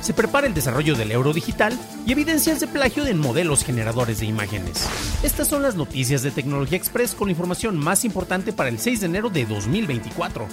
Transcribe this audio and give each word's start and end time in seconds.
Se 0.00 0.14
prepara 0.14 0.46
el 0.46 0.54
desarrollo 0.54 0.94
del 0.94 1.12
euro 1.12 1.32
digital 1.32 1.78
y 2.06 2.12
evidencias 2.12 2.60
de 2.60 2.66
plagio 2.66 3.06
en 3.06 3.18
modelos 3.18 3.64
generadores 3.64 4.20
de 4.20 4.26
imágenes. 4.26 4.88
Estas 5.22 5.48
son 5.48 5.62
las 5.62 5.76
noticias 5.76 6.22
de 6.22 6.30
Tecnología 6.30 6.76
Express 6.78 7.14
con 7.14 7.28
la 7.28 7.32
información 7.32 7.78
más 7.78 8.04
importante 8.04 8.52
para 8.52 8.68
el 8.68 8.78
6 8.78 9.00
de 9.00 9.06
enero 9.06 9.30
de 9.30 9.46
2024. 9.46 10.48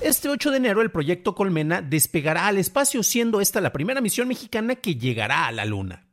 Este 0.00 0.28
8 0.28 0.50
de 0.50 0.56
enero 0.56 0.80
el 0.80 0.90
proyecto 0.90 1.34
Colmena 1.34 1.82
despegará 1.82 2.46
al 2.46 2.56
espacio 2.56 3.02
siendo 3.02 3.40
esta 3.40 3.60
la 3.60 3.72
primera 3.72 4.00
misión 4.00 4.28
mexicana 4.28 4.76
que 4.76 4.96
llegará 4.96 5.46
a 5.46 5.52
la 5.52 5.66
Luna. 5.66 6.06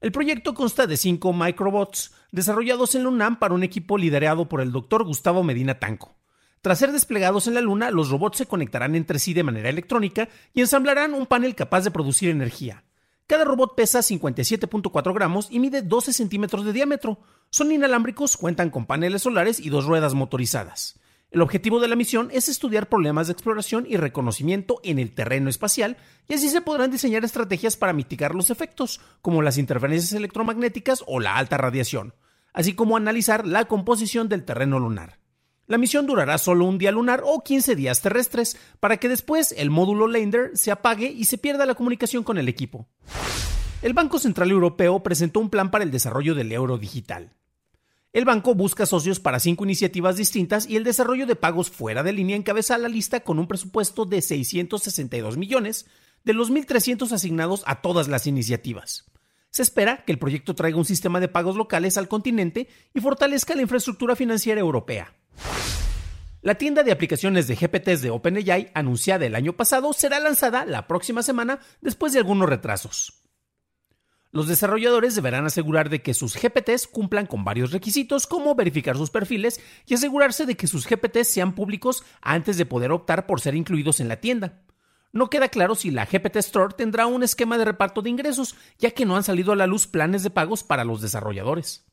El 0.00 0.12
proyecto 0.12 0.54
consta 0.54 0.86
de 0.86 0.96
cinco 0.96 1.32
microbots 1.32 2.12
desarrollados 2.30 2.94
en 2.94 3.02
la 3.02 3.08
UNAM 3.08 3.40
para 3.40 3.54
un 3.54 3.64
equipo 3.64 3.98
liderado 3.98 4.48
por 4.48 4.60
el 4.60 4.70
Dr. 4.70 5.04
Gustavo 5.04 5.42
Medina 5.42 5.80
Tanco. 5.80 6.17
Tras 6.60 6.78
ser 6.78 6.92
desplegados 6.92 7.46
en 7.46 7.54
la 7.54 7.60
Luna, 7.60 7.90
los 7.90 8.10
robots 8.10 8.38
se 8.38 8.46
conectarán 8.46 8.94
entre 8.94 9.18
sí 9.18 9.32
de 9.34 9.44
manera 9.44 9.68
electrónica 9.68 10.28
y 10.52 10.60
ensamblarán 10.60 11.14
un 11.14 11.26
panel 11.26 11.54
capaz 11.54 11.82
de 11.82 11.90
producir 11.90 12.30
energía. 12.30 12.84
Cada 13.28 13.44
robot 13.44 13.76
pesa 13.76 14.00
57.4 14.00 15.14
gramos 15.14 15.48
y 15.50 15.60
mide 15.60 15.82
12 15.82 16.12
centímetros 16.12 16.64
de 16.64 16.72
diámetro. 16.72 17.18
Son 17.50 17.70
inalámbricos, 17.70 18.36
cuentan 18.36 18.70
con 18.70 18.86
paneles 18.86 19.22
solares 19.22 19.60
y 19.60 19.68
dos 19.68 19.84
ruedas 19.84 20.14
motorizadas. 20.14 20.98
El 21.30 21.42
objetivo 21.42 21.78
de 21.78 21.88
la 21.88 21.96
misión 21.96 22.30
es 22.32 22.48
estudiar 22.48 22.88
problemas 22.88 23.26
de 23.26 23.34
exploración 23.34 23.86
y 23.86 23.98
reconocimiento 23.98 24.80
en 24.82 24.98
el 24.98 25.14
terreno 25.14 25.50
espacial 25.50 25.98
y 26.26 26.34
así 26.34 26.48
se 26.48 26.62
podrán 26.62 26.90
diseñar 26.90 27.22
estrategias 27.22 27.76
para 27.76 27.92
mitigar 27.92 28.34
los 28.34 28.48
efectos, 28.48 28.98
como 29.20 29.42
las 29.42 29.58
interferencias 29.58 30.14
electromagnéticas 30.14 31.04
o 31.06 31.20
la 31.20 31.36
alta 31.36 31.58
radiación, 31.58 32.14
así 32.54 32.72
como 32.74 32.96
analizar 32.96 33.46
la 33.46 33.66
composición 33.66 34.30
del 34.30 34.46
terreno 34.46 34.78
lunar. 34.78 35.18
La 35.68 35.76
misión 35.76 36.06
durará 36.06 36.38
solo 36.38 36.64
un 36.64 36.78
día 36.78 36.90
lunar 36.90 37.22
o 37.26 37.44
15 37.44 37.76
días 37.76 38.00
terrestres, 38.00 38.56
para 38.80 38.96
que 38.96 39.10
después 39.10 39.54
el 39.54 39.68
módulo 39.68 40.08
Lander 40.08 40.52
se 40.54 40.70
apague 40.70 41.08
y 41.10 41.26
se 41.26 41.36
pierda 41.36 41.66
la 41.66 41.74
comunicación 41.74 42.24
con 42.24 42.38
el 42.38 42.48
equipo. 42.48 42.88
El 43.82 43.92
Banco 43.92 44.18
Central 44.18 44.50
Europeo 44.50 45.02
presentó 45.02 45.40
un 45.40 45.50
plan 45.50 45.70
para 45.70 45.84
el 45.84 45.90
desarrollo 45.90 46.34
del 46.34 46.52
euro 46.52 46.78
digital. 46.78 47.34
El 48.14 48.24
banco 48.24 48.54
busca 48.54 48.86
socios 48.86 49.20
para 49.20 49.40
cinco 49.40 49.64
iniciativas 49.64 50.16
distintas 50.16 50.66
y 50.66 50.76
el 50.76 50.84
desarrollo 50.84 51.26
de 51.26 51.36
pagos 51.36 51.68
fuera 51.68 52.02
de 52.02 52.14
línea 52.14 52.36
encabeza 52.36 52.78
la 52.78 52.88
lista 52.88 53.20
con 53.20 53.38
un 53.38 53.46
presupuesto 53.46 54.06
de 54.06 54.22
662 54.22 55.36
millones, 55.36 55.84
de 56.24 56.32
los 56.32 56.50
1.300 56.50 57.12
asignados 57.12 57.62
a 57.66 57.82
todas 57.82 58.08
las 58.08 58.26
iniciativas. 58.26 59.04
Se 59.50 59.60
espera 59.60 60.02
que 60.06 60.12
el 60.12 60.18
proyecto 60.18 60.54
traiga 60.54 60.78
un 60.78 60.86
sistema 60.86 61.20
de 61.20 61.28
pagos 61.28 61.56
locales 61.56 61.98
al 61.98 62.08
continente 62.08 62.68
y 62.94 63.00
fortalezca 63.00 63.54
la 63.54 63.62
infraestructura 63.62 64.16
financiera 64.16 64.62
europea. 64.62 65.17
La 66.40 66.54
tienda 66.54 66.84
de 66.84 66.92
aplicaciones 66.92 67.48
de 67.48 67.56
GPTs 67.56 68.00
de 68.00 68.10
OpenAI, 68.10 68.70
anunciada 68.72 69.26
el 69.26 69.34
año 69.34 69.54
pasado, 69.54 69.92
será 69.92 70.20
lanzada 70.20 70.64
la 70.66 70.86
próxima 70.86 71.24
semana 71.24 71.58
después 71.80 72.12
de 72.12 72.20
algunos 72.20 72.48
retrasos. 72.48 73.24
Los 74.30 74.46
desarrolladores 74.46 75.16
deberán 75.16 75.46
asegurar 75.46 75.88
de 75.88 76.00
que 76.00 76.14
sus 76.14 76.36
GPTs 76.36 76.86
cumplan 76.86 77.26
con 77.26 77.44
varios 77.44 77.72
requisitos 77.72 78.26
como 78.28 78.54
verificar 78.54 78.96
sus 78.96 79.10
perfiles 79.10 79.60
y 79.86 79.94
asegurarse 79.94 80.46
de 80.46 80.56
que 80.56 80.68
sus 80.68 80.86
GPTs 80.86 81.26
sean 81.26 81.54
públicos 81.54 82.04
antes 82.20 82.56
de 82.56 82.66
poder 82.66 82.92
optar 82.92 83.26
por 83.26 83.40
ser 83.40 83.56
incluidos 83.56 83.98
en 83.98 84.08
la 84.08 84.20
tienda. 84.20 84.62
No 85.12 85.30
queda 85.30 85.48
claro 85.48 85.74
si 85.74 85.90
la 85.90 86.04
GPT 86.04 86.36
Store 86.36 86.74
tendrá 86.76 87.06
un 87.06 87.22
esquema 87.22 87.58
de 87.58 87.64
reparto 87.64 88.02
de 88.02 88.10
ingresos, 88.10 88.54
ya 88.78 88.90
que 88.92 89.06
no 89.06 89.16
han 89.16 89.24
salido 89.24 89.52
a 89.52 89.56
la 89.56 89.66
luz 89.66 89.86
planes 89.86 90.22
de 90.22 90.30
pagos 90.30 90.62
para 90.62 90.84
los 90.84 91.00
desarrolladores. 91.00 91.86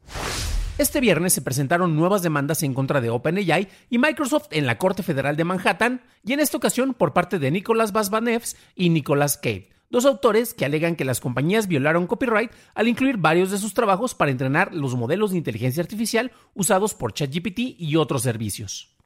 Este 0.78 1.00
viernes 1.00 1.32
se 1.32 1.42
presentaron 1.42 1.96
nuevas 1.96 2.22
demandas 2.22 2.62
en 2.62 2.74
contra 2.74 3.00
de 3.00 3.10
OpenAI 3.10 3.70
y 3.90 3.98
Microsoft 3.98 4.48
en 4.52 4.66
la 4.66 4.78
Corte 4.78 5.04
Federal 5.04 5.38
de 5.38 5.46
Manhattan, 5.46 6.02
y 6.22 6.34
en 6.34 6.42
esta 6.42 6.58
ocasión 6.58 6.94
por 6.94 7.14
parte 7.14 7.40
de 7.40 7.50
Nicolas 7.50 7.94
Basbanevs 7.94 8.58
y 8.76 8.90
Nicolas 8.90 9.38
Cave, 9.38 9.70
dos 9.90 10.06
autores 10.06 10.54
que 10.54 10.66
alegan 10.66 10.98
que 10.98 11.06
las 11.06 11.22
compañías 11.22 11.70
violaron 11.70 12.08
copyright 12.08 12.52
al 12.74 12.90
incluir 12.90 13.16
varios 13.16 13.52
de 13.52 13.58
sus 13.58 13.74
trabajos 13.74 14.16
para 14.16 14.32
entrenar 14.32 14.74
los 14.74 14.96
modelos 14.96 15.32
de 15.32 15.38
inteligencia 15.38 15.82
artificial 15.82 16.34
usados 16.54 16.94
por 16.94 17.14
ChatGPT 17.14 17.80
y 17.80 17.96
otros 17.96 18.24
servicios. 18.24 18.98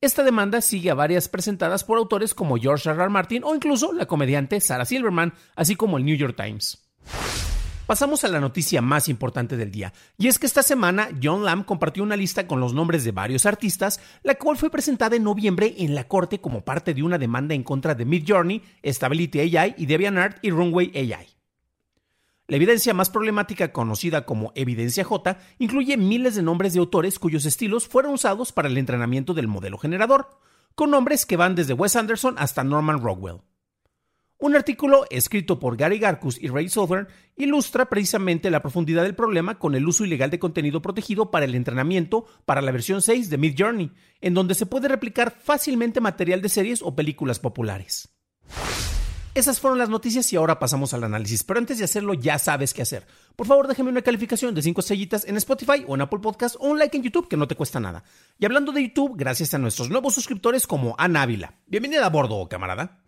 Esta 0.00 0.22
demanda 0.22 0.60
sigue 0.60 0.92
a 0.92 0.94
varias 0.94 1.28
presentadas 1.28 1.82
por 1.82 1.98
autores 1.98 2.32
como 2.32 2.58
George 2.58 2.88
R. 2.88 3.02
R. 3.02 3.10
Martin 3.10 3.42
o 3.42 3.56
incluso 3.56 3.92
la 3.92 4.06
comediante 4.06 4.60
Sarah 4.60 4.84
Silverman, 4.84 5.34
así 5.56 5.74
como 5.74 5.98
el 5.98 6.04
New 6.04 6.16
York 6.16 6.36
Times. 6.36 6.89
Pasamos 7.90 8.22
a 8.22 8.28
la 8.28 8.38
noticia 8.38 8.80
más 8.80 9.08
importante 9.08 9.56
del 9.56 9.72
día, 9.72 9.92
y 10.16 10.28
es 10.28 10.38
que 10.38 10.46
esta 10.46 10.62
semana 10.62 11.08
John 11.20 11.44
Lamb 11.44 11.64
compartió 11.64 12.04
una 12.04 12.14
lista 12.14 12.46
con 12.46 12.60
los 12.60 12.72
nombres 12.72 13.02
de 13.02 13.10
varios 13.10 13.46
artistas, 13.46 13.98
la 14.22 14.36
cual 14.36 14.56
fue 14.56 14.70
presentada 14.70 15.16
en 15.16 15.24
noviembre 15.24 15.74
en 15.76 15.96
la 15.96 16.06
corte 16.06 16.40
como 16.40 16.64
parte 16.64 16.94
de 16.94 17.02
una 17.02 17.18
demanda 17.18 17.52
en 17.52 17.64
contra 17.64 17.96
de 17.96 18.04
Midjourney, 18.04 18.62
Stability 18.84 19.40
AI 19.40 19.74
y 19.76 19.86
DeviantArt 19.86 20.38
y 20.40 20.52
Runway 20.52 20.92
AI. 20.94 21.26
La 22.46 22.56
evidencia 22.56 22.94
más 22.94 23.10
problemática, 23.10 23.72
conocida 23.72 24.24
como 24.24 24.52
evidencia 24.54 25.02
J, 25.02 25.38
incluye 25.58 25.96
miles 25.96 26.36
de 26.36 26.42
nombres 26.42 26.74
de 26.74 26.78
autores 26.78 27.18
cuyos 27.18 27.44
estilos 27.44 27.88
fueron 27.88 28.14
usados 28.14 28.52
para 28.52 28.68
el 28.68 28.78
entrenamiento 28.78 29.34
del 29.34 29.48
modelo 29.48 29.78
generador, 29.78 30.38
con 30.76 30.92
nombres 30.92 31.26
que 31.26 31.36
van 31.36 31.56
desde 31.56 31.74
Wes 31.74 31.96
Anderson 31.96 32.36
hasta 32.38 32.62
Norman 32.62 33.02
Rockwell. 33.02 33.40
Un 34.42 34.56
artículo 34.56 35.04
escrito 35.10 35.58
por 35.58 35.76
Gary 35.76 35.98
Garkus 35.98 36.42
y 36.42 36.48
Ray 36.48 36.70
Southern 36.70 37.08
ilustra 37.36 37.90
precisamente 37.90 38.50
la 38.50 38.62
profundidad 38.62 39.02
del 39.02 39.14
problema 39.14 39.58
con 39.58 39.74
el 39.74 39.86
uso 39.86 40.06
ilegal 40.06 40.30
de 40.30 40.38
contenido 40.38 40.80
protegido 40.80 41.30
para 41.30 41.44
el 41.44 41.54
entrenamiento 41.54 42.24
para 42.46 42.62
la 42.62 42.72
versión 42.72 43.02
6 43.02 43.28
de 43.28 43.36
Mid 43.36 43.54
Journey, 43.58 43.92
en 44.22 44.32
donde 44.32 44.54
se 44.54 44.64
puede 44.64 44.88
replicar 44.88 45.30
fácilmente 45.30 46.00
material 46.00 46.40
de 46.40 46.48
series 46.48 46.80
o 46.80 46.96
películas 46.96 47.38
populares. 47.38 48.08
Esas 49.32 49.60
fueron 49.60 49.78
las 49.78 49.88
noticias 49.88 50.32
y 50.32 50.36
ahora 50.36 50.58
pasamos 50.58 50.92
al 50.92 51.04
análisis. 51.04 51.44
Pero 51.44 51.60
antes 51.60 51.78
de 51.78 51.84
hacerlo, 51.84 52.14
ya 52.14 52.36
sabes 52.36 52.74
qué 52.74 52.82
hacer. 52.82 53.06
Por 53.36 53.46
favor, 53.46 53.68
déjame 53.68 53.90
una 53.90 54.02
calificación 54.02 54.52
de 54.56 54.62
5 54.62 54.80
estrellitas 54.80 55.24
en 55.24 55.36
Spotify 55.36 55.84
o 55.86 55.94
en 55.94 56.00
Apple 56.00 56.18
Podcast 56.18 56.56
o 56.58 56.66
un 56.66 56.80
like 56.80 56.96
en 56.96 57.04
YouTube 57.04 57.28
que 57.28 57.36
no 57.36 57.46
te 57.46 57.54
cuesta 57.54 57.78
nada. 57.78 58.02
Y 58.40 58.44
hablando 58.44 58.72
de 58.72 58.82
YouTube, 58.82 59.14
gracias 59.16 59.54
a 59.54 59.58
nuestros 59.58 59.88
nuevos 59.88 60.14
suscriptores 60.14 60.66
como 60.66 60.96
Ana 60.98 61.22
Ávila. 61.22 61.54
Bienvenida 61.68 62.04
a 62.04 62.10
bordo, 62.10 62.48
camarada. 62.48 62.98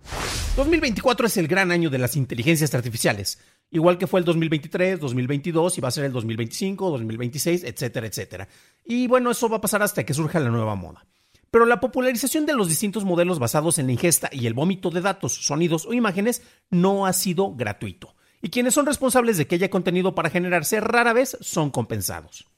2024 0.56 1.26
es 1.26 1.36
el 1.38 1.48
gran 1.48 1.72
año 1.72 1.90
de 1.90 1.98
las 1.98 2.14
inteligencias 2.14 2.72
artificiales. 2.72 3.40
Igual 3.72 3.98
que 3.98 4.06
fue 4.06 4.20
el 4.20 4.24
2023, 4.24 5.00
2022 5.00 5.78
y 5.78 5.80
va 5.80 5.88
a 5.88 5.90
ser 5.90 6.04
el 6.04 6.12
2025, 6.12 6.88
2026, 6.88 7.64
etcétera, 7.64 8.06
etcétera. 8.06 8.48
Y 8.84 9.08
bueno, 9.08 9.32
eso 9.32 9.48
va 9.48 9.56
a 9.56 9.60
pasar 9.60 9.82
hasta 9.82 10.04
que 10.04 10.14
surja 10.14 10.38
la 10.38 10.50
nueva 10.50 10.76
moda. 10.76 11.04
Pero 11.52 11.66
la 11.66 11.80
popularización 11.80 12.46
de 12.46 12.54
los 12.54 12.70
distintos 12.70 13.04
modelos 13.04 13.38
basados 13.38 13.78
en 13.78 13.84
la 13.84 13.92
ingesta 13.92 14.30
y 14.32 14.46
el 14.46 14.54
vómito 14.54 14.88
de 14.88 15.02
datos, 15.02 15.34
sonidos 15.34 15.84
o 15.84 15.92
imágenes 15.92 16.42
no 16.70 17.04
ha 17.04 17.12
sido 17.12 17.54
gratuito. 17.54 18.14
Y 18.40 18.48
quienes 18.48 18.72
son 18.72 18.86
responsables 18.86 19.36
de 19.36 19.46
que 19.46 19.56
haya 19.56 19.68
contenido 19.68 20.14
para 20.14 20.30
generarse 20.30 20.80
rara 20.80 21.12
vez 21.12 21.36
son 21.42 21.70
compensados. 21.70 22.48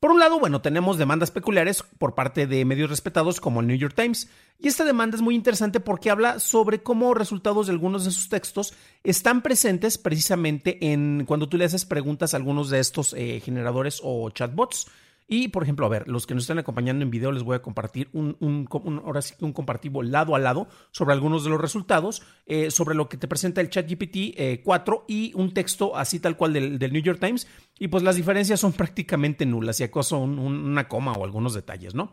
Por 0.00 0.10
un 0.10 0.18
lado, 0.18 0.40
bueno, 0.40 0.60
tenemos 0.60 0.98
demandas 0.98 1.30
peculiares 1.30 1.84
por 1.84 2.16
parte 2.16 2.48
de 2.48 2.64
medios 2.64 2.90
respetados 2.90 3.40
como 3.40 3.60
el 3.60 3.68
New 3.68 3.78
York 3.78 3.94
Times, 3.94 4.28
y 4.58 4.66
esta 4.66 4.84
demanda 4.84 5.16
es 5.16 5.22
muy 5.22 5.36
interesante 5.36 5.78
porque 5.78 6.10
habla 6.10 6.40
sobre 6.40 6.82
cómo 6.82 7.14
resultados 7.14 7.68
de 7.68 7.72
algunos 7.72 8.04
de 8.04 8.10
sus 8.10 8.28
textos 8.28 8.74
están 9.04 9.42
presentes 9.42 9.96
precisamente 9.96 10.92
en 10.92 11.24
cuando 11.24 11.48
tú 11.48 11.56
le 11.56 11.66
haces 11.66 11.84
preguntas 11.84 12.34
a 12.34 12.36
algunos 12.36 12.68
de 12.68 12.80
estos 12.80 13.14
eh, 13.16 13.40
generadores 13.44 14.00
o 14.02 14.28
chatbots 14.30 14.88
Y, 15.26 15.48
por 15.48 15.62
ejemplo, 15.62 15.86
a 15.86 15.88
ver, 15.88 16.06
los 16.06 16.26
que 16.26 16.34
nos 16.34 16.42
están 16.42 16.58
acompañando 16.58 17.02
en 17.02 17.10
video 17.10 17.32
les 17.32 17.42
voy 17.42 17.56
a 17.56 17.62
compartir 17.62 18.10
un, 18.12 18.36
un, 18.40 18.68
ahora 19.04 19.22
sí 19.22 19.34
un 19.40 19.54
compartivo 19.54 20.02
lado 20.02 20.34
a 20.34 20.38
lado 20.38 20.68
sobre 20.90 21.14
algunos 21.14 21.44
de 21.44 21.50
los 21.50 21.60
resultados, 21.60 22.22
eh, 22.44 22.70
sobre 22.70 22.94
lo 22.94 23.08
que 23.08 23.16
te 23.16 23.26
presenta 23.26 23.62
el 23.62 23.70
ChatGPT 23.70 24.62
4 24.62 24.94
eh, 24.96 25.12
y 25.12 25.32
un 25.34 25.54
texto 25.54 25.96
así 25.96 26.20
tal 26.20 26.36
cual 26.36 26.52
del, 26.52 26.92
New 26.92 27.02
York 27.02 27.20
Times. 27.20 27.46
Y 27.78 27.88
pues 27.88 28.02
las 28.02 28.16
diferencias 28.16 28.60
son 28.60 28.72
prácticamente 28.74 29.46
nulas, 29.46 29.80
y 29.80 29.84
acaso 29.84 30.18
una 30.18 30.88
coma 30.88 31.12
o 31.12 31.24
algunos 31.24 31.54
detalles, 31.54 31.94
¿no? 31.94 32.12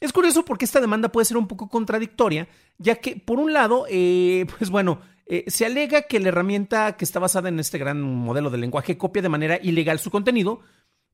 Es 0.00 0.12
curioso 0.12 0.44
porque 0.44 0.64
esta 0.64 0.80
demanda 0.80 1.10
puede 1.10 1.24
ser 1.24 1.36
un 1.36 1.48
poco 1.48 1.68
contradictoria, 1.68 2.46
ya 2.78 2.96
que, 2.96 3.16
por 3.16 3.40
un 3.40 3.52
lado, 3.52 3.86
eh, 3.90 4.46
pues 4.58 4.70
bueno, 4.70 5.00
se 5.46 5.64
alega 5.64 6.02
que 6.02 6.20
la 6.20 6.28
herramienta 6.28 6.96
que 6.96 7.04
está 7.04 7.18
basada 7.18 7.48
en 7.48 7.58
este 7.58 7.78
gran 7.78 8.00
modelo 8.02 8.50
de 8.50 8.58
lenguaje 8.58 8.98
copia 8.98 9.22
de 9.22 9.30
manera 9.30 9.58
ilegal 9.60 9.98
su 9.98 10.10
contenido, 10.10 10.60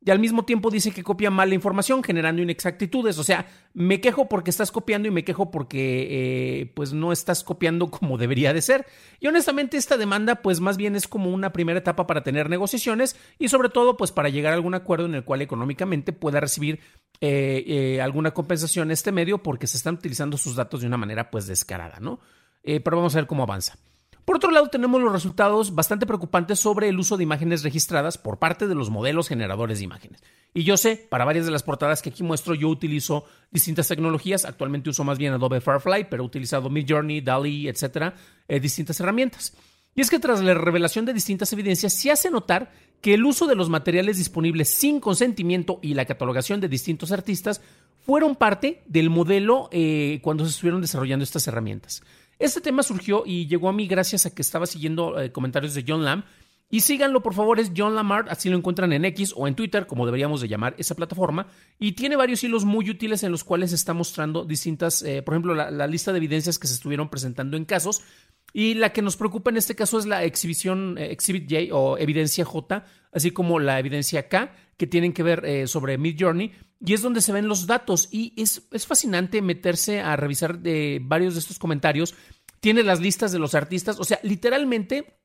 y 0.02 0.10
al 0.10 0.18
mismo 0.18 0.46
tiempo 0.46 0.70
dice 0.70 0.92
que 0.92 1.02
copia 1.02 1.30
mal 1.30 1.50
la 1.50 1.54
información, 1.54 2.02
generando 2.02 2.40
inexactitudes. 2.40 3.18
O 3.18 3.24
sea, 3.24 3.46
me 3.74 4.00
quejo 4.00 4.30
porque 4.30 4.48
estás 4.48 4.72
copiando 4.72 5.08
y 5.08 5.10
me 5.10 5.24
quejo 5.24 5.50
porque 5.50 6.60
eh, 6.62 6.72
pues 6.74 6.94
no 6.94 7.12
estás 7.12 7.44
copiando 7.44 7.90
como 7.90 8.16
debería 8.16 8.54
de 8.54 8.62
ser. 8.62 8.86
Y 9.20 9.26
honestamente 9.26 9.76
esta 9.76 9.98
demanda 9.98 10.36
pues 10.36 10.60
más 10.60 10.78
bien 10.78 10.96
es 10.96 11.06
como 11.06 11.30
una 11.30 11.52
primera 11.52 11.78
etapa 11.78 12.06
para 12.06 12.22
tener 12.22 12.48
negociaciones 12.48 13.14
y 13.38 13.48
sobre 13.48 13.68
todo 13.68 13.98
pues 13.98 14.10
para 14.10 14.30
llegar 14.30 14.54
a 14.54 14.56
algún 14.56 14.74
acuerdo 14.74 15.04
en 15.04 15.16
el 15.16 15.24
cual 15.24 15.42
económicamente 15.42 16.14
pueda 16.14 16.40
recibir 16.40 16.80
eh, 17.20 17.62
eh, 17.66 18.00
alguna 18.00 18.30
compensación 18.30 18.90
este 18.90 19.12
medio 19.12 19.42
porque 19.42 19.66
se 19.66 19.76
están 19.76 19.96
utilizando 19.96 20.38
sus 20.38 20.56
datos 20.56 20.80
de 20.80 20.86
una 20.86 20.96
manera 20.96 21.30
pues 21.30 21.46
descarada, 21.46 21.98
¿no? 22.00 22.20
pero 22.62 22.98
vamos 22.98 23.14
a 23.14 23.18
ver 23.18 23.26
cómo 23.26 23.42
avanza. 23.42 23.78
Por 24.30 24.36
otro 24.36 24.52
lado, 24.52 24.68
tenemos 24.68 25.02
los 25.02 25.12
resultados 25.12 25.74
bastante 25.74 26.06
preocupantes 26.06 26.60
sobre 26.60 26.88
el 26.88 27.00
uso 27.00 27.16
de 27.16 27.24
imágenes 27.24 27.64
registradas 27.64 28.16
por 28.16 28.38
parte 28.38 28.68
de 28.68 28.76
los 28.76 28.88
modelos 28.88 29.26
generadores 29.26 29.80
de 29.80 29.86
imágenes. 29.86 30.22
Y 30.54 30.62
yo 30.62 30.76
sé, 30.76 31.04
para 31.10 31.24
varias 31.24 31.46
de 31.46 31.50
las 31.50 31.64
portadas 31.64 32.00
que 32.00 32.10
aquí 32.10 32.22
muestro, 32.22 32.54
yo 32.54 32.68
utilizo 32.68 33.24
distintas 33.50 33.88
tecnologías. 33.88 34.44
Actualmente 34.44 34.88
uso 34.88 35.02
más 35.02 35.18
bien 35.18 35.32
Adobe 35.32 35.60
Firefly, 35.60 36.06
pero 36.08 36.22
he 36.22 36.26
utilizado 36.26 36.70
Midjourney, 36.70 37.22
DALI, 37.22 37.66
etcétera, 37.70 38.14
eh, 38.46 38.60
distintas 38.60 39.00
herramientas. 39.00 39.52
Y 39.94 40.00
es 40.00 40.10
que 40.10 40.18
tras 40.18 40.40
la 40.42 40.54
revelación 40.54 41.04
de 41.04 41.12
distintas 41.12 41.52
evidencias, 41.52 41.92
se 41.92 42.10
hace 42.10 42.30
notar 42.30 42.72
que 43.00 43.14
el 43.14 43.24
uso 43.24 43.46
de 43.46 43.54
los 43.54 43.68
materiales 43.68 44.18
disponibles 44.18 44.68
sin 44.68 45.00
consentimiento 45.00 45.78
y 45.82 45.94
la 45.94 46.04
catalogación 46.04 46.60
de 46.60 46.68
distintos 46.68 47.12
artistas 47.12 47.60
fueron 48.04 48.36
parte 48.36 48.82
del 48.86 49.10
modelo 49.10 49.68
eh, 49.72 50.20
cuando 50.22 50.44
se 50.44 50.50
estuvieron 50.50 50.80
desarrollando 50.80 51.24
estas 51.24 51.46
herramientas. 51.46 52.02
Este 52.38 52.60
tema 52.60 52.82
surgió 52.82 53.24
y 53.26 53.46
llegó 53.46 53.68
a 53.68 53.72
mí 53.72 53.86
gracias 53.86 54.26
a 54.26 54.34
que 54.34 54.42
estaba 54.42 54.66
siguiendo 54.66 55.20
eh, 55.20 55.32
comentarios 55.32 55.74
de 55.74 55.84
John 55.86 56.04
Lamb. 56.04 56.24
Y 56.72 56.82
síganlo, 56.82 57.20
por 57.20 57.34
favor, 57.34 57.58
es 57.58 57.72
John 57.76 57.96
Lamar, 57.96 58.26
así 58.28 58.48
lo 58.48 58.56
encuentran 58.56 58.92
en 58.92 59.04
X 59.06 59.34
o 59.36 59.48
en 59.48 59.56
Twitter, 59.56 59.88
como 59.88 60.06
deberíamos 60.06 60.40
de 60.40 60.46
llamar 60.46 60.76
esa 60.78 60.94
plataforma. 60.94 61.48
Y 61.80 61.92
tiene 61.92 62.14
varios 62.14 62.44
hilos 62.44 62.64
muy 62.64 62.88
útiles 62.88 63.24
en 63.24 63.32
los 63.32 63.42
cuales 63.42 63.72
está 63.72 63.92
mostrando 63.92 64.44
distintas, 64.44 65.02
eh, 65.02 65.20
por 65.22 65.34
ejemplo, 65.34 65.54
la, 65.54 65.86
lista 65.88 66.12
de 66.12 66.18
evidencias 66.18 66.60
que 66.60 66.68
se 66.68 66.74
estuvieron 66.74 67.08
presentando 67.08 67.56
en 67.56 67.64
casos. 67.64 68.02
Y 68.52 68.74
la 68.74 68.92
que 68.92 69.02
nos 69.02 69.16
preocupa 69.16 69.50
en 69.50 69.56
este 69.56 69.74
caso 69.74 69.98
es 69.98 70.06
la 70.06 70.22
exhibición 70.22 70.96
eh, 70.96 71.10
Exhibit 71.10 71.50
J 71.50 71.74
o 71.76 71.98
evidencia 71.98 72.44
J, 72.44 72.84
así 73.12 73.32
como 73.32 73.58
la 73.58 73.80
evidencia 73.80 74.28
K, 74.28 74.54
que 74.76 74.86
tienen 74.86 75.12
que 75.12 75.24
ver 75.24 75.68
sobre 75.68 75.98
Mid 75.98 76.16
Journey. 76.20 76.52
Y 76.78 76.94
es 76.94 77.02
donde 77.02 77.20
se 77.20 77.32
ven 77.32 77.48
los 77.48 77.66
datos. 77.66 78.08
Y 78.12 78.32
es, 78.40 78.68
es 78.70 78.86
fascinante 78.86 79.42
meterse 79.42 80.00
a 80.00 80.14
revisar 80.14 80.60
de 80.60 81.00
varios 81.02 81.34
de 81.34 81.40
estos 81.40 81.58
comentarios 81.58 82.14
tiene 82.60 82.82
las 82.82 83.00
listas 83.00 83.32
de 83.32 83.38
los 83.38 83.54
artistas, 83.54 83.98
o 83.98 84.04
sea, 84.04 84.20
literalmente 84.22 85.19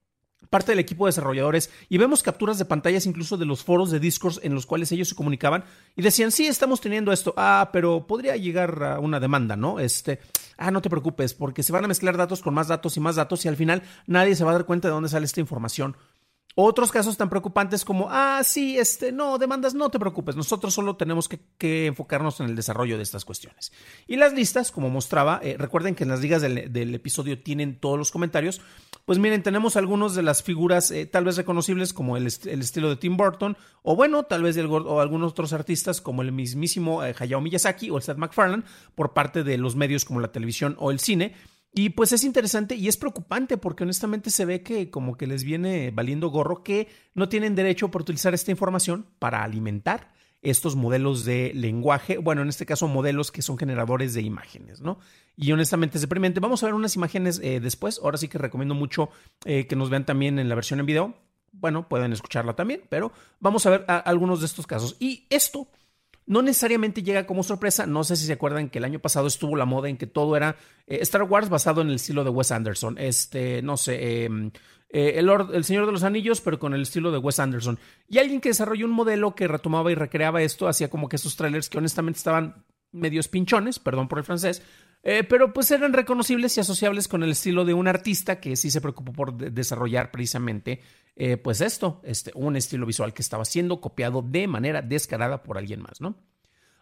parte 0.49 0.71
del 0.71 0.79
equipo 0.79 1.05
de 1.05 1.09
desarrolladores 1.09 1.69
y 1.89 1.97
vemos 1.97 2.23
capturas 2.23 2.57
de 2.57 2.65
pantallas 2.65 3.05
incluso 3.05 3.37
de 3.37 3.45
los 3.45 3.63
foros 3.63 3.91
de 3.91 3.99
Discord 3.99 4.39
en 4.43 4.53
los 4.53 4.65
cuales 4.65 4.91
ellos 4.91 5.09
se 5.09 5.15
comunicaban 5.15 5.63
y 5.95 6.01
decían, 6.01 6.31
sí, 6.31 6.47
estamos 6.47 6.81
teniendo 6.81 7.11
esto, 7.11 7.33
ah, 7.37 7.69
pero 7.71 8.07
podría 8.07 8.35
llegar 8.35 8.83
a 8.83 8.99
una 8.99 9.19
demanda, 9.19 9.55
¿no? 9.55 9.79
Este, 9.79 10.19
ah, 10.57 10.71
no 10.71 10.81
te 10.81 10.89
preocupes, 10.89 11.33
porque 11.33 11.63
se 11.63 11.71
van 11.71 11.85
a 11.85 11.87
mezclar 11.87 12.17
datos 12.17 12.41
con 12.41 12.53
más 12.53 12.67
datos 12.67 12.97
y 12.97 12.99
más 12.99 13.15
datos 13.15 13.45
y 13.45 13.47
al 13.47 13.55
final 13.55 13.83
nadie 14.07 14.35
se 14.35 14.43
va 14.43 14.51
a 14.51 14.53
dar 14.53 14.65
cuenta 14.65 14.87
de 14.87 14.93
dónde 14.93 15.09
sale 15.09 15.25
esta 15.25 15.41
información. 15.41 15.95
Otros 16.57 16.89
casos 16.89 17.17
tan 17.17 17.29
preocupantes 17.29 17.83
como, 17.83 18.07
ah, 18.09 18.41
sí, 18.45 18.77
este, 18.77 19.11
no, 19.11 19.37
demandas, 19.37 19.73
no 19.73 19.89
te 19.89 19.99
preocupes, 19.99 20.37
nosotros 20.37 20.73
solo 20.73 20.95
tenemos 20.95 21.27
que, 21.27 21.85
enfocarnos 21.87 22.39
en 22.39 22.45
el 22.45 22.55
desarrollo 22.55 22.95
de 22.95 23.03
estas 23.03 23.25
cuestiones. 23.25 23.73
Y 24.07 24.15
las 24.15 24.31
listas, 24.31 24.71
como 24.71 24.89
mostraba, 24.89 25.41
eh, 25.43 25.57
recuerden 25.59 25.95
que 25.95 26.03
en 26.03 26.11
las 26.11 26.21
ligas 26.21 26.41
del, 26.41 26.95
episodio 26.95 27.43
tienen 27.43 27.77
todos 27.77 27.97
los 27.97 28.09
comentarios, 28.09 28.61
pues 29.03 29.19
miren, 29.19 29.43
tenemos 29.43 29.75
algunos 29.75 30.15
de 30.15 30.23
las 30.23 30.43
figuras 30.43 30.91
eh, 30.91 31.05
tal 31.05 31.25
vez 31.25 31.35
reconocibles 31.35 31.91
como 31.91 32.15
el, 32.15 32.25
estilo 32.25 32.87
de 32.87 32.95
Tim 32.95 33.17
Burton, 33.17 33.57
o 33.83 33.97
bueno, 33.97 34.23
tal 34.23 34.41
vez 34.41 34.57
o 34.57 35.01
algunos 35.01 35.31
otros 35.33 35.51
artistas 35.51 35.99
como 35.99 36.21
el 36.21 36.31
mismísimo 36.31 37.03
eh, 37.03 37.13
Hayao 37.19 37.41
Miyazaki 37.41 37.89
o 37.89 37.97
el 37.97 38.03
Seth 38.03 38.17
MacFarlane, 38.17 38.63
por 38.95 39.11
parte 39.11 39.43
de 39.43 39.57
los 39.57 39.75
medios 39.75 40.05
como 40.05 40.21
la 40.21 40.31
televisión 40.31 40.77
o 40.79 40.89
el 40.89 41.01
cine, 41.01 41.35
y 41.75 41.89
pues 41.89 42.13
es 42.13 42.23
interesante 42.23 42.75
y 42.75 42.87
es 42.87 42.95
preocupante 42.95 43.57
porque 43.57 43.83
honestamente 43.83 44.29
se 44.29 44.45
ve 44.45 44.63
que 44.63 44.89
como 44.89 45.17
que 45.17 45.27
les 45.27 45.43
viene 45.43 45.91
valiendo 45.91 46.29
gorro 46.29 46.63
que 46.63 46.87
no 47.13 47.27
tienen 47.27 47.53
derecho 47.53 47.91
por 47.91 48.03
utilizar 48.03 48.33
esta 48.33 48.49
información 48.49 49.05
para 49.19 49.43
alimentar 49.43 50.13
estos 50.41 50.75
modelos 50.75 51.25
de 51.25 51.51
lenguaje, 51.53 52.17
bueno, 52.17 52.43
en 52.43 52.49
este 52.49 52.65
caso 52.65 52.87
modelos 52.87 53.31
que 53.31 53.41
son 53.41 53.57
generadores 53.57 54.13
de 54.13 54.21
imágenes, 54.21 54.79
¿no? 54.79 54.99
Y 55.35 55.51
honestamente 55.51 55.97
es 55.97 56.01
deprimente. 56.01 56.39
Vamos 56.39 56.63
a 56.63 56.67
ver 56.67 56.75
unas 56.75 56.95
imágenes 56.95 57.41
eh, 57.43 57.59
después. 57.59 57.99
Ahora 58.01 58.17
sí 58.17 58.29
que 58.29 58.37
recomiendo 58.37 58.75
mucho 58.75 59.09
eh, 59.43 59.67
que 59.67 59.75
nos 59.75 59.89
vean 59.89 60.05
también 60.05 60.39
en 60.39 60.47
la 60.47 60.55
versión 60.55 60.79
en 60.79 60.85
video. 60.85 61.15
Bueno, 61.51 61.89
pueden 61.89 62.13
escucharla 62.13 62.55
también, 62.55 62.83
pero 62.89 63.11
vamos 63.39 63.65
a 63.65 63.71
ver 63.71 63.85
algunos 63.87 64.39
de 64.39 64.45
estos 64.45 64.67
casos. 64.67 64.95
Y 64.99 65.25
esto 65.29 65.67
no 66.27 66.41
necesariamente 66.41 67.03
llega 67.03 67.25
como 67.25 67.43
sorpresa. 67.43 67.85
No 67.85 68.03
sé 68.03 68.15
si 68.15 68.25
se 68.25 68.33
acuerdan 68.33 68.69
que 68.69 68.79
el 68.79 68.85
año 68.85 68.99
pasado 68.99 69.27
estuvo 69.27 69.55
la 69.55 69.65
moda 69.65 69.89
en 69.89 69.97
que 69.97 70.07
todo 70.07 70.35
era 70.35 70.55
eh, 70.87 70.99
Star 71.01 71.23
Wars 71.23 71.49
basado 71.49 71.81
en 71.81 71.89
el 71.89 71.95
estilo 71.95 72.23
de 72.23 72.29
Wes 72.29 72.51
Anderson. 72.51 72.97
Este, 72.97 73.61
no 73.61 73.77
sé, 73.77 74.25
em, 74.25 74.51
eh, 74.89 75.13
el, 75.17 75.29
el, 75.29 75.63
Señor 75.63 75.85
de 75.85 75.91
los 75.91 76.03
Anillos, 76.03 76.41
pero 76.41 76.59
con 76.59 76.73
el 76.73 76.81
estilo 76.81 77.11
de 77.11 77.17
Wes 77.17 77.39
Anderson. 77.39 77.77
Y 78.07 78.17
alguien 78.17 78.41
que 78.41 78.49
desarrolló 78.49 78.85
un 78.85 78.91
modelo 78.91 79.35
que 79.35 79.47
retomaba 79.47 79.91
y 79.91 79.95
recreaba 79.95 80.41
esto, 80.41 80.67
hacía 80.67 80.89
como 80.89 81.09
que 81.09 81.17
esos 81.17 81.35
trailers 81.35 81.69
que 81.69 81.77
honestamente 81.77 82.17
estaban 82.17 82.63
medios 82.95 83.27
pinchones, 83.27 83.79
perdón 83.79 84.07
por 84.07 84.17
el 84.17 84.25
francés, 84.25 84.61
eh, 85.07 85.23
pero 85.23 85.53
pues 85.53 85.69
eran 85.69 85.93
reconocibles 85.93 86.57
y 86.57 86.61
asociables 86.61 87.07
con 87.07 87.21
el 87.21 87.29
estilo 87.29 87.63
de 87.63 87.75
un 87.75 87.87
artista 87.87 88.39
que 88.39 88.55
sí 88.55 88.71
se 88.71 88.81
preocupó 88.81 89.13
por 89.13 89.35
desarrollar 89.35 90.09
precisamente 90.09 90.81
eh, 91.15 91.37
pues 91.37 91.61
esto, 91.61 92.01
este, 92.03 92.31
un 92.33 92.55
estilo 92.55 92.87
visual 92.87 93.13
que 93.13 93.21
estaba 93.21 93.45
siendo 93.45 93.79
copiado 93.79 94.23
de 94.23 94.47
manera 94.47 94.81
descarada 94.81 95.43
por 95.43 95.59
alguien 95.59 95.83
más, 95.83 96.01
¿no? 96.01 96.15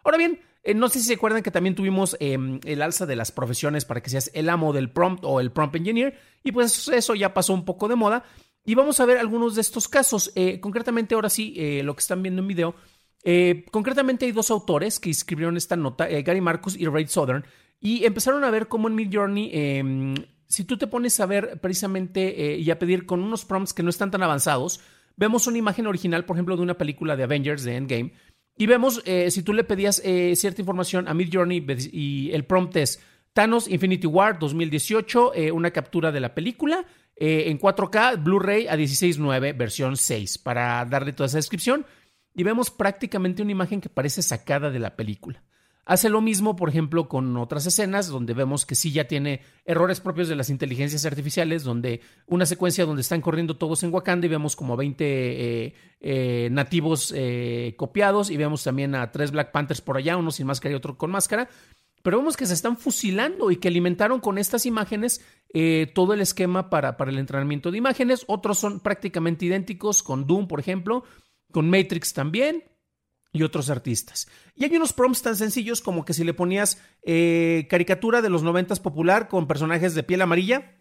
Ahora 0.02 0.16
bien, 0.16 0.40
eh, 0.62 0.72
no 0.72 0.88
sé 0.88 1.00
si 1.00 1.08
se 1.08 1.14
acuerdan 1.14 1.42
que 1.42 1.50
también 1.50 1.74
tuvimos 1.74 2.16
em, 2.18 2.60
el 2.64 2.80
alza 2.80 3.04
de 3.04 3.14
las 3.14 3.30
profesiones 3.30 3.84
para 3.84 4.02
que 4.02 4.08
seas 4.08 4.30
el 4.32 4.48
amo 4.48 4.72
del 4.72 4.90
prompt 4.90 5.22
o 5.24 5.40
el 5.40 5.52
prompt 5.52 5.76
engineer, 5.76 6.18
y 6.42 6.52
pues 6.52 6.88
eso 6.88 7.14
ya 7.14 7.34
pasó 7.34 7.52
un 7.52 7.66
poco 7.66 7.88
de 7.88 7.96
moda. 7.96 8.24
Y 8.64 8.74
vamos 8.74 9.00
a 9.00 9.04
ver 9.04 9.18
algunos 9.18 9.54
de 9.54 9.60
estos 9.60 9.88
casos. 9.88 10.32
Concretamente, 10.62 11.14
ahora 11.14 11.28
sí, 11.28 11.82
lo 11.82 11.94
que 11.94 12.00
están 12.00 12.22
viendo 12.22 12.40
en 12.40 12.48
video. 12.48 12.74
Concretamente 13.70 14.26
hay 14.26 14.32
dos 14.32 14.50
autores 14.50 15.00
que 15.00 15.10
escribieron 15.10 15.56
esta 15.56 15.76
nota, 15.76 16.06
Gary 16.06 16.40
Marcus 16.40 16.76
y 16.76 16.86
Ray 16.86 17.06
Southern, 17.06 17.44
y 17.80 18.04
empezaron 18.04 18.44
a 18.44 18.50
ver 18.50 18.68
cómo 18.68 18.88
en 18.88 18.94
Midjourney 18.94 19.50
em, 19.52 20.14
si 20.46 20.64
tú 20.64 20.76
te 20.76 20.86
pones 20.86 21.18
a 21.20 21.26
ver 21.26 21.60
precisamente 21.60 22.52
eh, 22.52 22.58
y 22.58 22.70
a 22.70 22.78
pedir 22.78 23.06
con 23.06 23.20
unos 23.20 23.44
prompts 23.44 23.74
que 23.74 23.82
no 23.82 23.90
están 23.90 24.10
tan 24.10 24.22
avanzados, 24.22 24.80
vemos 25.16 25.46
una 25.46 25.58
imagen 25.58 25.86
original, 25.86 26.24
por 26.24 26.36
ejemplo, 26.36 26.56
de 26.56 26.62
una 26.62 26.78
película 26.78 27.16
de 27.16 27.24
Avengers, 27.24 27.64
de 27.64 27.76
Endgame, 27.76 28.12
y 28.56 28.66
vemos, 28.66 29.02
eh, 29.04 29.30
si 29.32 29.42
tú 29.42 29.52
le 29.52 29.64
pedías 29.64 30.00
eh, 30.04 30.34
cierta 30.36 30.62
información 30.62 31.08
a 31.08 31.14
Midjourney 31.14 31.66
y 31.92 32.30
el 32.32 32.44
prompt 32.44 32.76
es 32.76 33.02
Thanos 33.32 33.66
Infinity 33.68 34.06
War 34.06 34.38
2018, 34.38 35.32
una 35.52 35.72
captura 35.72 36.12
de 36.12 36.20
la 36.20 36.34
película 36.36 36.84
en 37.16 37.58
4K, 37.58 38.22
Blu-ray 38.22 38.68
a 38.68 38.76
16.9, 38.76 39.56
versión 39.56 39.96
6, 39.96 40.38
para 40.38 40.84
darle 40.84 41.12
toda 41.12 41.26
esa 41.26 41.38
descripción, 41.38 41.84
y 42.34 42.42
vemos 42.42 42.70
prácticamente 42.70 43.42
una 43.42 43.52
imagen 43.52 43.80
que 43.80 43.88
parece 43.88 44.22
sacada 44.22 44.70
de 44.70 44.78
la 44.78 44.96
película. 44.96 45.42
Hace 45.86 46.08
lo 46.08 46.22
mismo, 46.22 46.56
por 46.56 46.70
ejemplo, 46.70 47.08
con 47.08 47.36
otras 47.36 47.66
escenas 47.66 48.08
donde 48.08 48.32
vemos 48.32 48.64
que 48.64 48.74
sí 48.74 48.90
ya 48.90 49.04
tiene 49.04 49.42
errores 49.66 50.00
propios 50.00 50.28
de 50.28 50.36
las 50.36 50.48
inteligencias 50.48 51.04
artificiales, 51.04 51.62
donde 51.62 52.00
una 52.26 52.46
secuencia 52.46 52.86
donde 52.86 53.02
están 53.02 53.20
corriendo 53.20 53.58
todos 53.58 53.82
en 53.82 53.92
Wakanda 53.92 54.26
y 54.26 54.30
vemos 54.30 54.56
como 54.56 54.78
20 54.78 55.04
eh, 55.04 55.74
eh, 56.00 56.48
nativos 56.50 57.12
eh, 57.14 57.74
copiados 57.76 58.30
y 58.30 58.38
vemos 58.38 58.64
también 58.64 58.94
a 58.94 59.12
tres 59.12 59.30
Black 59.30 59.52
Panthers 59.52 59.82
por 59.82 59.98
allá, 59.98 60.16
uno 60.16 60.30
sin 60.30 60.46
máscara 60.46 60.72
y 60.72 60.76
otro 60.76 60.96
con 60.96 61.10
máscara. 61.10 61.50
Pero 62.02 62.18
vemos 62.18 62.36
que 62.38 62.46
se 62.46 62.54
están 62.54 62.78
fusilando 62.78 63.50
y 63.50 63.56
que 63.56 63.68
alimentaron 63.68 64.20
con 64.20 64.38
estas 64.38 64.66
imágenes 64.66 65.24
todo 65.94 66.12
el 66.12 66.20
esquema 66.20 66.68
para, 66.68 66.98
para 66.98 67.10
el 67.10 67.18
entrenamiento 67.18 67.70
de 67.70 67.78
imágenes. 67.78 68.24
Otros 68.26 68.58
son 68.58 68.80
prácticamente 68.80 69.46
idénticos 69.46 70.02
con 70.02 70.26
Doom, 70.26 70.46
por 70.46 70.60
ejemplo, 70.60 71.04
con 71.54 71.70
Matrix 71.70 72.12
también 72.12 72.64
y 73.32 73.44
otros 73.44 73.70
artistas. 73.70 74.26
Y 74.56 74.64
hay 74.64 74.76
unos 74.76 74.92
prompts 74.92 75.22
tan 75.22 75.36
sencillos 75.36 75.80
como 75.80 76.04
que 76.04 76.12
si 76.12 76.24
le 76.24 76.34
ponías 76.34 76.78
eh, 77.04 77.68
caricatura 77.70 78.22
de 78.22 78.28
los 78.28 78.42
noventas 78.42 78.80
popular 78.80 79.28
con 79.28 79.46
personajes 79.46 79.94
de 79.94 80.02
piel 80.02 80.20
amarilla, 80.20 80.80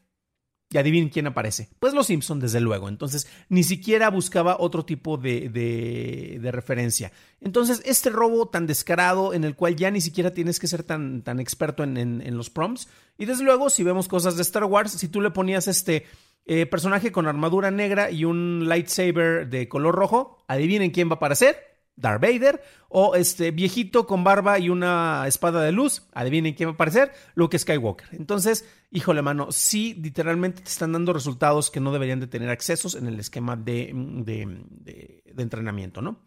Y 0.72 0.80
adivinen 0.80 1.10
quién 1.10 1.27
aparece. 1.27 1.70
Pues 1.80 1.94
los 1.94 2.08
Simpson, 2.08 2.39
desde 2.39 2.60
luego. 2.60 2.89
Entonces, 2.89 3.27
ni 3.50 3.62
siquiera 3.62 4.10
buscaba 4.10 4.58
otro 4.60 4.84
tipo 4.84 5.18
de, 5.18 5.50
de, 5.50 6.51
referencia. 6.51 7.12
Entonces, 7.39 7.84
este 7.86 8.10
robo 8.10 8.48
tan 8.48 8.65
descarado 8.65 9.36
en 9.36 9.44
el 9.44 9.56
cual 9.56 9.75
ya 9.75 9.92
ni 9.92 10.01
siquiera 10.01 10.34
tienes 10.34 10.60
que 10.60 10.65
ser 10.65 10.82
tan, 10.82 11.22
tan 11.22 11.39
experto 11.39 11.84
en, 11.84 11.98
en, 11.98 12.38
los 12.38 12.50
prompts. 12.50 12.88
Y 13.20 13.25
desde 13.25 13.44
luego, 13.44 13.70
si 13.70 13.84
vemos 13.84 14.08
cosas 14.08 14.36
de 14.36 14.42
Star 14.42 14.63
Wars, 14.63 14.94
si 14.94 15.08
tú 15.08 15.22
le 15.22 15.30
ponías 15.30 15.68
este 15.68 16.08
eh, 16.45 16.65
personaje 16.65 17.12
con 17.12 17.27
armadura 17.27 17.71
negra 17.71 18.12
y 18.12 18.25
un 18.25 18.67
lightsaber 18.67 19.50
de 19.50 19.67
color 19.69 19.95
rojo, 19.95 20.38
adivinen 20.47 20.91
quién 20.91 21.09
va 21.09 21.13
a 21.13 21.15
aparecer. 21.15 21.73
Darth 21.95 22.21
Vader, 22.21 22.63
o 22.89 23.13
este 23.13 23.51
viejito 23.51 24.07
con 24.07 24.23
barba 24.23 24.57
y 24.57 24.69
una 24.69 25.25
espada 25.27 25.62
de 25.62 25.71
luz, 25.71 26.07
adivinen 26.13 26.55
quién 26.55 26.69
va 26.69 26.71
a 26.71 26.73
aparecer, 26.73 27.12
Luke 27.35 27.57
Skywalker. 27.57 28.07
Entonces, 28.13 28.67
híjole 28.89 29.21
mano, 29.21 29.51
sí, 29.51 29.93
literalmente 30.01 30.63
te 30.63 30.69
están 30.69 30.93
dando 30.93 31.13
resultados 31.13 31.69
que 31.69 31.79
no 31.79 31.91
deberían 31.91 32.19
de 32.19 32.25
tener 32.25 32.50
accesos 32.50 32.95
en 32.95 33.05
el 33.05 33.19
esquema 33.19 33.55
de, 33.55 33.91
de, 33.93 35.23
de 35.23 35.43
entrenamiento, 35.43 36.01
¿no? 36.01 36.23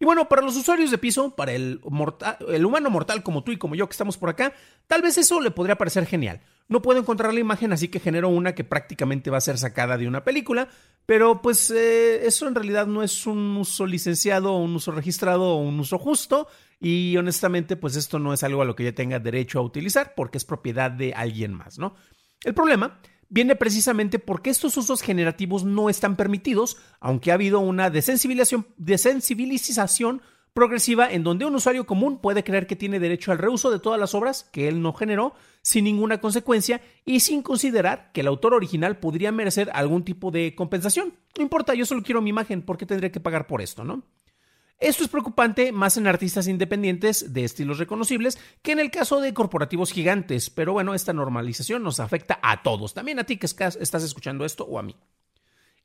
Y 0.00 0.04
bueno, 0.04 0.28
para 0.28 0.42
los 0.42 0.56
usuarios 0.56 0.90
de 0.90 0.98
piso, 0.98 1.34
para 1.34 1.52
el, 1.52 1.80
el 2.48 2.64
humano 2.66 2.90
mortal 2.90 3.22
como 3.24 3.42
tú 3.42 3.50
y 3.50 3.56
como 3.56 3.74
yo 3.74 3.88
que 3.88 3.92
estamos 3.92 4.16
por 4.16 4.30
acá, 4.30 4.52
tal 4.86 5.02
vez 5.02 5.18
eso 5.18 5.40
le 5.40 5.50
podría 5.50 5.76
parecer 5.76 6.06
genial. 6.06 6.40
No 6.68 6.82
puedo 6.82 7.00
encontrar 7.00 7.32
la 7.32 7.40
imagen, 7.40 7.72
así 7.72 7.88
que 7.88 7.98
genero 7.98 8.28
una 8.28 8.54
que 8.54 8.62
prácticamente 8.62 9.30
va 9.30 9.38
a 9.38 9.42
ser 9.42 9.56
sacada 9.56 9.96
de 9.96 10.06
una 10.06 10.22
película, 10.22 10.68
pero 11.06 11.40
pues 11.40 11.70
eh, 11.70 12.26
eso 12.26 12.46
en 12.46 12.54
realidad 12.54 12.86
no 12.86 13.02
es 13.02 13.26
un 13.26 13.56
uso 13.56 13.86
licenciado, 13.86 14.54
un 14.56 14.74
uso 14.74 14.92
registrado 14.92 15.44
o 15.44 15.62
un 15.62 15.80
uso 15.80 15.98
justo, 15.98 16.46
y 16.78 17.16
honestamente 17.16 17.76
pues 17.76 17.96
esto 17.96 18.18
no 18.18 18.34
es 18.34 18.42
algo 18.42 18.60
a 18.60 18.66
lo 18.66 18.76
que 18.76 18.84
yo 18.84 18.94
tenga 18.94 19.18
derecho 19.18 19.58
a 19.58 19.62
utilizar 19.62 20.12
porque 20.14 20.36
es 20.36 20.44
propiedad 20.44 20.90
de 20.90 21.14
alguien 21.14 21.54
más, 21.54 21.78
¿no? 21.78 21.94
El 22.44 22.54
problema 22.54 23.00
viene 23.30 23.56
precisamente 23.56 24.18
porque 24.18 24.50
estos 24.50 24.76
usos 24.76 25.02
generativos 25.02 25.64
no 25.64 25.88
están 25.88 26.16
permitidos, 26.16 26.76
aunque 27.00 27.30
ha 27.30 27.34
habido 27.34 27.60
una 27.60 27.90
desensibilización, 27.90 28.66
desensibilización 28.76 30.22
progresiva 30.58 31.08
en 31.12 31.22
donde 31.22 31.44
un 31.44 31.54
usuario 31.54 31.86
común 31.86 32.18
puede 32.18 32.42
creer 32.42 32.66
que 32.66 32.74
tiene 32.74 32.98
derecho 32.98 33.30
al 33.30 33.38
reuso 33.38 33.70
de 33.70 33.78
todas 33.78 34.00
las 34.00 34.12
obras 34.12 34.42
que 34.50 34.66
él 34.66 34.82
no 34.82 34.92
generó 34.92 35.32
sin 35.62 35.84
ninguna 35.84 36.20
consecuencia 36.20 36.80
y 37.04 37.20
sin 37.20 37.42
considerar 37.42 38.10
que 38.12 38.22
el 38.22 38.26
autor 38.26 38.54
original 38.54 38.98
podría 38.98 39.30
merecer 39.30 39.70
algún 39.72 40.02
tipo 40.02 40.32
de 40.32 40.56
compensación. 40.56 41.14
No 41.36 41.44
importa, 41.44 41.74
yo 41.74 41.86
solo 41.86 42.02
quiero 42.02 42.22
mi 42.22 42.30
imagen, 42.30 42.62
¿por 42.62 42.76
qué 42.76 42.86
tendré 42.86 43.12
que 43.12 43.20
pagar 43.20 43.46
por 43.46 43.62
esto, 43.62 43.84
no? 43.84 44.02
Esto 44.80 45.04
es 45.04 45.08
preocupante 45.08 45.70
más 45.70 45.96
en 45.96 46.08
artistas 46.08 46.48
independientes 46.48 47.32
de 47.32 47.44
estilos 47.44 47.78
reconocibles 47.78 48.36
que 48.60 48.72
en 48.72 48.80
el 48.80 48.90
caso 48.90 49.20
de 49.20 49.32
corporativos 49.32 49.92
gigantes, 49.92 50.50
pero 50.50 50.72
bueno, 50.72 50.92
esta 50.92 51.12
normalización 51.12 51.84
nos 51.84 52.00
afecta 52.00 52.40
a 52.42 52.64
todos, 52.64 52.94
también 52.94 53.20
a 53.20 53.24
ti 53.24 53.36
que 53.36 53.46
estás 53.46 54.02
escuchando 54.02 54.44
esto 54.44 54.64
o 54.64 54.80
a 54.80 54.82
mí. 54.82 54.96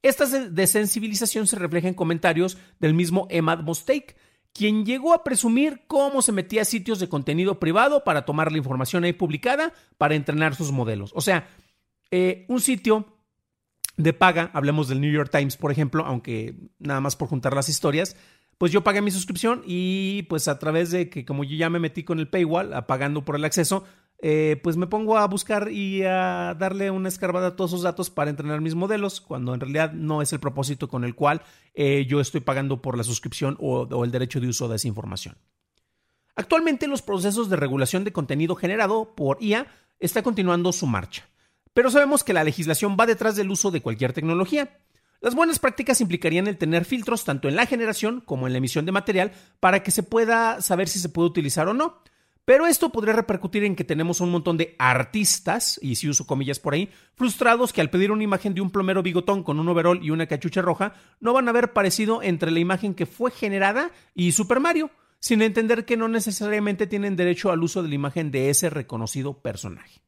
Esta 0.01 0.25
desensibilización 0.25 1.45
se 1.45 1.57
refleja 1.57 1.87
en 1.87 1.93
comentarios 1.93 2.57
del 2.79 2.95
mismo 2.95 3.27
Emad 3.29 3.59
Mostake, 3.59 4.15
quien 4.53 4.85
llegó 4.85 5.13
a 5.13 5.23
presumir 5.23 5.81
cómo 5.87 6.21
se 6.21 6.31
metía 6.31 6.61
a 6.61 6.65
sitios 6.65 6.99
de 6.99 7.09
contenido 7.09 7.59
privado 7.59 8.03
para 8.03 8.23
tomar 8.25 8.51
la 8.51 8.59
información 8.59 9.03
ahí 9.03 9.13
publicada 9.13 9.73
para 9.97 10.15
entrenar 10.15 10.55
sus 10.55 10.71
modelos. 10.71 11.11
O 11.15 11.21
sea, 11.21 11.47
eh, 12.11 12.45
un 12.47 12.61
sitio 12.61 13.17
de 13.97 14.13
paga, 14.13 14.51
hablemos 14.53 14.87
del 14.87 15.01
New 15.01 15.11
York 15.11 15.31
Times, 15.31 15.57
por 15.57 15.71
ejemplo, 15.71 16.05
aunque 16.05 16.55
nada 16.79 17.01
más 17.01 17.15
por 17.15 17.27
juntar 17.27 17.55
las 17.55 17.69
historias, 17.69 18.15
pues 18.57 18.71
yo 18.71 18.83
pagué 18.83 19.01
mi 19.01 19.11
suscripción 19.11 19.63
y 19.65 20.23
pues 20.23 20.47
a 20.47 20.59
través 20.59 20.91
de 20.91 21.09
que 21.09 21.25
como 21.25 21.43
yo 21.43 21.55
ya 21.55 21.69
me 21.69 21.79
metí 21.79 22.03
con 22.03 22.19
el 22.19 22.29
paywall, 22.29 22.85
pagando 22.85 23.25
por 23.25 23.35
el 23.35 23.45
acceso, 23.45 23.83
eh, 24.25 24.57
pues 24.63 24.77
me 24.77 24.87
pongo 24.87 25.17
a 25.17 25.27
buscar 25.27 25.69
y 25.69 26.03
a 26.03 26.55
darle 26.57 26.89
una 26.89 27.09
escarbada 27.09 27.47
a 27.47 27.55
todos 27.57 27.71
esos 27.71 27.81
datos 27.81 28.09
para 28.09 28.29
entrenar 28.29 28.61
mis 28.61 28.73
modelos, 28.73 29.19
cuando 29.19 29.53
en 29.53 29.59
realidad 29.59 29.91
no 29.91 30.21
es 30.21 30.31
el 30.31 30.39
propósito 30.39 30.87
con 30.87 31.03
el 31.03 31.13
cual 31.13 31.41
eh, 31.73 32.05
yo 32.07 32.21
estoy 32.21 32.39
pagando 32.39 32.81
por 32.81 32.95
la 32.95 33.03
suscripción 33.03 33.57
o, 33.59 33.81
o 33.81 34.05
el 34.05 34.11
derecho 34.11 34.39
de 34.39 34.47
uso 34.47 34.69
de 34.69 34.77
esa 34.77 34.87
información. 34.87 35.35
Actualmente 36.37 36.87
los 36.87 37.01
procesos 37.01 37.49
de 37.49 37.57
regulación 37.57 38.05
de 38.05 38.13
contenido 38.13 38.55
generado 38.55 39.13
por 39.13 39.43
IA 39.43 39.67
está 39.99 40.23
continuando 40.23 40.71
su 40.71 40.87
marcha, 40.87 41.27
pero 41.73 41.91
sabemos 41.91 42.23
que 42.23 42.31
la 42.31 42.45
legislación 42.45 42.95
va 42.97 43.05
detrás 43.05 43.35
del 43.35 43.51
uso 43.51 43.71
de 43.71 43.81
cualquier 43.81 44.13
tecnología. 44.13 44.79
Las 45.19 45.35
buenas 45.35 45.59
prácticas 45.59 45.99
implicarían 45.99 46.47
el 46.47 46.57
tener 46.57 46.85
filtros 46.85 47.25
tanto 47.25 47.49
en 47.49 47.57
la 47.57 47.65
generación 47.65 48.21
como 48.21 48.47
en 48.47 48.53
la 48.53 48.59
emisión 48.59 48.85
de 48.85 48.93
material 48.93 49.33
para 49.59 49.83
que 49.83 49.91
se 49.91 50.01
pueda 50.01 50.61
saber 50.61 50.87
si 50.87 50.99
se 50.99 51.09
puede 51.09 51.27
utilizar 51.27 51.67
o 51.67 51.73
no. 51.73 52.01
Pero 52.45 52.67
esto 52.67 52.89
podría 52.89 53.13
repercutir 53.13 53.63
en 53.63 53.75
que 53.75 53.85
tenemos 53.85 54.19
un 54.19 54.29
montón 54.29 54.57
de 54.57 54.75
artistas, 54.77 55.79
y 55.81 55.95
si 55.95 56.09
uso 56.09 56.27
comillas 56.27 56.59
por 56.59 56.73
ahí, 56.73 56.89
frustrados 57.15 57.71
que 57.71 57.79
al 57.79 57.89
pedir 57.89 58.11
una 58.11 58.23
imagen 58.23 58.53
de 58.53 58.59
un 58.59 58.69
plomero 58.69 59.01
bigotón 59.01 59.43
con 59.43 59.59
un 59.59 59.69
overol 59.69 60.03
y 60.03 60.09
una 60.09 60.27
cachucha 60.27 60.61
roja, 60.61 60.93
no 61.21 61.31
van 61.31 61.47
a 61.47 61.53
ver 61.53 61.71
parecido 61.71 62.21
entre 62.21 62.51
la 62.51 62.59
imagen 62.59 62.95
que 62.95 63.05
fue 63.05 63.31
generada 63.31 63.91
y 64.13 64.33
Super 64.33 64.59
Mario, 64.59 64.91
sin 65.19 65.41
entender 65.41 65.85
que 65.85 65.95
no 65.95 66.09
necesariamente 66.09 66.85
tienen 66.85 67.15
derecho 67.15 67.49
al 67.49 67.63
uso 67.63 67.81
de 67.81 67.87
la 67.87 67.95
imagen 67.95 68.29
de 68.29 68.49
ese 68.49 68.69
reconocido 68.69 69.41
personaje. 69.41 70.01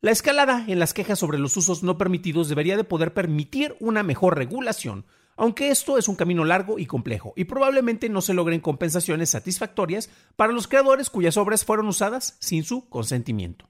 La 0.00 0.12
escalada 0.12 0.64
en 0.68 0.78
las 0.78 0.94
quejas 0.94 1.18
sobre 1.18 1.40
los 1.40 1.56
usos 1.56 1.82
no 1.82 1.98
permitidos 1.98 2.48
debería 2.48 2.76
de 2.76 2.84
poder 2.84 3.14
permitir 3.14 3.74
una 3.80 4.04
mejor 4.04 4.38
regulación, 4.38 5.06
aunque 5.38 5.70
esto 5.70 5.96
es 5.96 6.08
un 6.08 6.16
camino 6.16 6.44
largo 6.44 6.78
y 6.78 6.86
complejo, 6.86 7.32
y 7.36 7.44
probablemente 7.44 8.08
no 8.08 8.20
se 8.20 8.34
logren 8.34 8.60
compensaciones 8.60 9.30
satisfactorias 9.30 10.10
para 10.36 10.52
los 10.52 10.68
creadores 10.68 11.08
cuyas 11.08 11.36
obras 11.36 11.64
fueron 11.64 11.86
usadas 11.86 12.36
sin 12.40 12.64
su 12.64 12.88
consentimiento. 12.90 13.68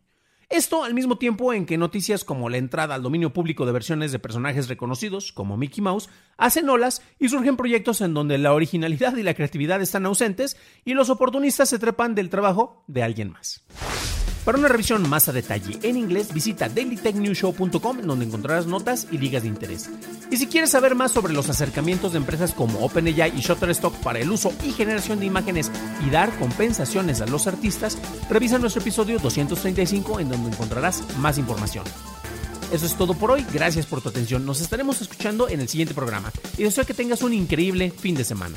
Esto 0.48 0.82
al 0.82 0.94
mismo 0.94 1.18
tiempo 1.18 1.52
en 1.52 1.66
que 1.66 1.76
noticias 1.76 2.24
como 2.24 2.48
la 2.48 2.56
entrada 2.56 2.94
al 2.94 3.02
dominio 3.02 3.34
público 3.34 3.66
de 3.66 3.72
versiones 3.72 4.12
de 4.12 4.18
personajes 4.18 4.66
reconocidos, 4.68 5.30
como 5.30 5.58
Mickey 5.58 5.82
Mouse, 5.82 6.08
hacen 6.38 6.70
olas 6.70 7.02
y 7.18 7.28
surgen 7.28 7.58
proyectos 7.58 8.00
en 8.00 8.14
donde 8.14 8.38
la 8.38 8.54
originalidad 8.54 9.14
y 9.16 9.22
la 9.22 9.34
creatividad 9.34 9.82
están 9.82 10.06
ausentes 10.06 10.56
y 10.86 10.94
los 10.94 11.10
oportunistas 11.10 11.68
se 11.68 11.78
trepan 11.78 12.14
del 12.14 12.30
trabajo 12.30 12.82
de 12.86 13.02
alguien 13.02 13.30
más. 13.30 13.62
Para 14.44 14.58
una 14.58 14.68
revisión 14.68 15.08
más 15.08 15.28
a 15.28 15.32
detalle 15.32 15.78
en 15.82 15.96
inglés, 15.96 16.32
visita 16.32 16.68
dailytechnewshow.com 16.68 17.98
donde 18.02 18.24
encontrarás 18.24 18.66
notas 18.66 19.06
y 19.10 19.18
ligas 19.18 19.42
de 19.42 19.48
interés. 19.48 19.90
Y 20.30 20.36
si 20.36 20.46
quieres 20.46 20.70
saber 20.70 20.94
más 20.94 21.12
sobre 21.12 21.32
los 21.32 21.48
acercamientos 21.48 22.12
de 22.12 22.18
empresas 22.18 22.52
como 22.52 22.80
OpenAI 22.80 23.32
y 23.36 23.40
Shutterstock 23.40 23.94
para 23.96 24.18
el 24.20 24.30
uso 24.30 24.52
y 24.64 24.72
generación 24.72 25.20
de 25.20 25.26
imágenes 25.26 25.70
y 26.06 26.10
dar 26.10 26.30
compensaciones 26.38 27.20
a 27.20 27.26
los 27.26 27.46
artistas, 27.46 27.98
revisa 28.30 28.58
nuestro 28.58 28.82
episodio 28.82 29.18
235 29.18 30.20
en 30.20 30.30
donde 30.30 30.50
encontrarás 30.50 31.02
más 31.18 31.38
información. 31.38 31.84
Eso 32.72 32.84
es 32.84 32.94
todo 32.96 33.14
por 33.14 33.30
hoy, 33.30 33.46
gracias 33.52 33.86
por 33.86 34.02
tu 34.02 34.10
atención, 34.10 34.44
nos 34.44 34.60
estaremos 34.60 35.00
escuchando 35.00 35.48
en 35.48 35.60
el 35.60 35.68
siguiente 35.68 35.94
programa 35.94 36.30
y 36.58 36.64
deseo 36.64 36.84
que 36.84 36.92
tengas 36.92 37.22
un 37.22 37.32
increíble 37.32 37.90
fin 37.90 38.14
de 38.14 38.24
semana. 38.24 38.56